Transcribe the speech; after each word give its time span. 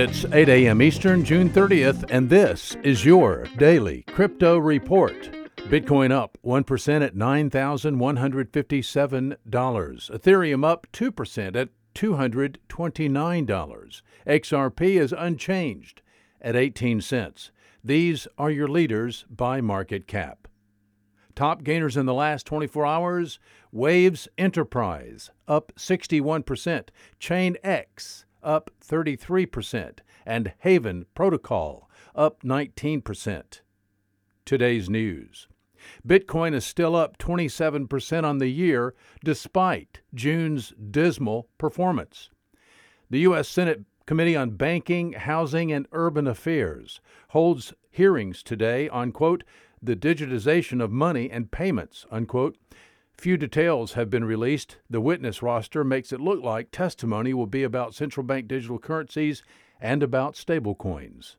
It's 0.00 0.24
8 0.26 0.48
a.m. 0.48 0.80
Eastern, 0.80 1.24
June 1.24 1.50
30th, 1.50 2.04
and 2.08 2.30
this 2.30 2.76
is 2.84 3.04
your 3.04 3.48
daily 3.56 4.02
crypto 4.02 4.56
report. 4.56 5.28
Bitcoin 5.56 6.12
up 6.12 6.38
1% 6.44 7.04
at 7.04 7.16
$9,157. 7.16 9.36
Ethereum 9.50 10.64
up 10.64 10.86
2% 10.92 11.56
at 11.56 11.70
$229. 11.96 14.02
XRP 14.24 15.00
is 15.00 15.12
unchanged 15.18 16.02
at 16.40 16.54
18 16.54 17.00
cents. 17.00 17.50
These 17.82 18.28
are 18.38 18.52
your 18.52 18.68
leaders 18.68 19.24
by 19.28 19.60
market 19.60 20.06
cap. 20.06 20.46
Top 21.34 21.64
gainers 21.64 21.96
in 21.96 22.06
the 22.06 22.14
last 22.14 22.46
24 22.46 22.86
hours 22.86 23.40
Waves 23.72 24.28
Enterprise 24.38 25.32
up 25.48 25.72
61%, 25.76 26.90
ChainX 27.20 28.26
up 28.42 28.70
33%, 28.84 29.98
and 30.26 30.52
Haven 30.58 31.06
Protocol 31.14 31.88
up 32.14 32.42
19%. 32.42 33.60
Today's 34.44 34.88
news. 34.88 35.48
Bitcoin 36.06 36.54
is 36.54 36.64
still 36.64 36.96
up 36.96 37.18
27% 37.18 38.24
on 38.24 38.38
the 38.38 38.48
year 38.48 38.94
despite 39.24 40.00
June's 40.14 40.72
dismal 40.90 41.48
performance. 41.58 42.30
The 43.10 43.20
U.S. 43.20 43.48
Senate 43.48 43.84
Committee 44.06 44.36
on 44.36 44.50
Banking, 44.50 45.12
Housing, 45.12 45.70
and 45.70 45.86
Urban 45.92 46.26
Affairs 46.26 47.00
holds 47.30 47.74
hearings 47.90 48.42
today 48.42 48.88
on, 48.88 49.12
quote, 49.12 49.44
the 49.82 49.96
digitization 49.96 50.82
of 50.82 50.90
money 50.90 51.30
and 51.30 51.50
payments, 51.50 52.06
unquote. 52.10 52.56
Few 53.18 53.36
details 53.36 53.94
have 53.94 54.10
been 54.10 54.24
released. 54.24 54.76
The 54.88 55.00
witness 55.00 55.42
roster 55.42 55.82
makes 55.82 56.12
it 56.12 56.20
look 56.20 56.40
like 56.40 56.70
testimony 56.70 57.34
will 57.34 57.48
be 57.48 57.64
about 57.64 57.92
central 57.92 58.24
bank 58.24 58.46
digital 58.46 58.78
currencies 58.78 59.42
and 59.80 60.04
about 60.04 60.36
stablecoins. 60.36 61.34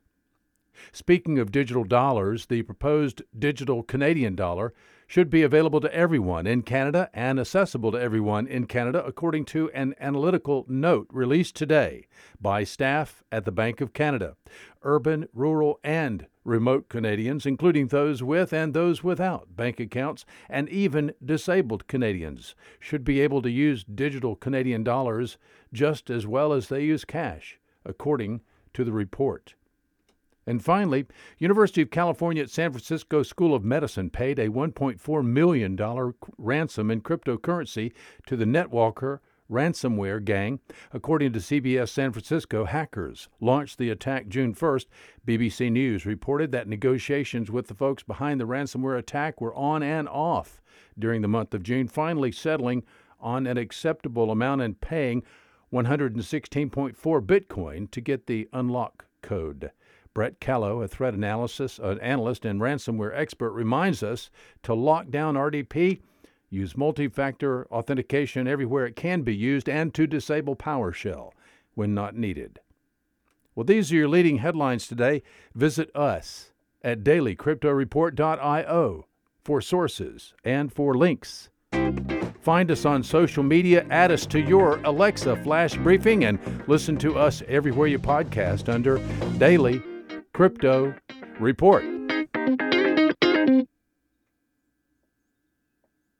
Speaking 0.92 1.38
of 1.38 1.50
digital 1.50 1.84
dollars, 1.84 2.46
the 2.46 2.62
proposed 2.64 3.22
digital 3.38 3.82
Canadian 3.82 4.34
dollar 4.34 4.74
should 5.10 5.28
be 5.28 5.42
available 5.42 5.80
to 5.80 5.92
everyone 5.92 6.46
in 6.46 6.62
Canada 6.62 7.10
and 7.12 7.40
accessible 7.40 7.90
to 7.90 8.00
everyone 8.00 8.46
in 8.46 8.64
Canada, 8.64 9.04
according 9.04 9.44
to 9.44 9.68
an 9.72 9.92
analytical 9.98 10.64
note 10.68 11.08
released 11.10 11.56
today 11.56 12.06
by 12.40 12.62
staff 12.62 13.24
at 13.32 13.44
the 13.44 13.50
Bank 13.50 13.80
of 13.80 13.92
Canada. 13.92 14.36
Urban, 14.84 15.26
rural, 15.34 15.80
and 15.82 16.28
remote 16.44 16.88
Canadians, 16.88 17.44
including 17.44 17.88
those 17.88 18.22
with 18.22 18.52
and 18.52 18.72
those 18.72 19.02
without 19.02 19.56
bank 19.56 19.80
accounts, 19.80 20.24
and 20.48 20.68
even 20.68 21.12
disabled 21.24 21.88
Canadians, 21.88 22.54
should 22.78 23.02
be 23.02 23.20
able 23.20 23.42
to 23.42 23.50
use 23.50 23.82
digital 23.82 24.36
Canadian 24.36 24.84
dollars 24.84 25.38
just 25.72 26.08
as 26.08 26.24
well 26.24 26.52
as 26.52 26.68
they 26.68 26.84
use 26.84 27.04
cash, 27.04 27.58
according 27.84 28.42
to 28.74 28.84
the 28.84 28.92
report. 28.92 29.56
And 30.50 30.64
finally, 30.64 31.06
University 31.38 31.80
of 31.80 31.92
California 31.92 32.42
at 32.42 32.50
San 32.50 32.72
Francisco 32.72 33.22
School 33.22 33.54
of 33.54 33.62
Medicine 33.62 34.10
paid 34.10 34.36
a 34.40 34.48
$1.4 34.48 35.24
million 35.24 35.78
ransom 36.38 36.90
in 36.90 37.02
cryptocurrency 37.02 37.92
to 38.26 38.36
the 38.36 38.46
NetWalker 38.46 39.20
ransomware 39.48 40.24
gang. 40.24 40.58
According 40.92 41.34
to 41.34 41.38
CBS 41.38 41.90
San 41.90 42.10
Francisco, 42.10 42.64
hackers 42.64 43.28
launched 43.40 43.78
the 43.78 43.90
attack 43.90 44.26
June 44.26 44.52
1st. 44.52 44.86
BBC 45.24 45.70
News 45.70 46.04
reported 46.04 46.50
that 46.50 46.66
negotiations 46.66 47.48
with 47.48 47.68
the 47.68 47.74
folks 47.74 48.02
behind 48.02 48.40
the 48.40 48.46
ransomware 48.46 48.98
attack 48.98 49.40
were 49.40 49.54
on 49.54 49.84
and 49.84 50.08
off 50.08 50.60
during 50.98 51.22
the 51.22 51.28
month 51.28 51.54
of 51.54 51.62
June, 51.62 51.86
finally 51.86 52.32
settling 52.32 52.82
on 53.20 53.46
an 53.46 53.56
acceptable 53.56 54.32
amount 54.32 54.62
and 54.62 54.80
paying 54.80 55.22
116.4 55.72 56.94
Bitcoin 57.24 57.88
to 57.92 58.00
get 58.00 58.26
the 58.26 58.48
unlock 58.52 59.04
code. 59.22 59.70
Brett 60.12 60.40
Callow, 60.40 60.82
a 60.82 60.88
threat 60.88 61.14
analysis 61.14 61.78
analyst 61.78 62.44
and 62.44 62.60
ransomware 62.60 63.16
expert, 63.16 63.52
reminds 63.52 64.02
us 64.02 64.30
to 64.64 64.74
lock 64.74 65.10
down 65.10 65.34
RDP, 65.34 66.00
use 66.48 66.76
multi-factor 66.76 67.66
authentication 67.68 68.48
everywhere 68.48 68.86
it 68.86 68.96
can 68.96 69.22
be 69.22 69.34
used, 69.34 69.68
and 69.68 69.94
to 69.94 70.06
disable 70.06 70.56
PowerShell 70.56 71.30
when 71.74 71.94
not 71.94 72.16
needed. 72.16 72.58
Well, 73.54 73.64
these 73.64 73.92
are 73.92 73.96
your 73.96 74.08
leading 74.08 74.38
headlines 74.38 74.88
today. 74.88 75.22
Visit 75.54 75.94
us 75.94 76.52
at 76.82 77.04
dailycryptoreport.io 77.04 79.06
for 79.44 79.60
sources 79.60 80.34
and 80.44 80.72
for 80.72 80.96
links. 80.96 81.50
Find 82.40 82.70
us 82.70 82.86
on 82.86 83.02
social 83.02 83.42
media, 83.42 83.86
add 83.90 84.10
us 84.10 84.24
to 84.26 84.40
your 84.40 84.80
Alexa 84.84 85.36
flash 85.44 85.76
briefing, 85.76 86.24
and 86.24 86.38
listen 86.66 86.96
to 86.98 87.18
us 87.18 87.42
everywhere 87.46 87.86
you 87.86 87.98
podcast 87.98 88.72
under 88.72 88.98
Daily 89.38 89.82
Crypto 90.40 90.94
Report. 91.38 91.84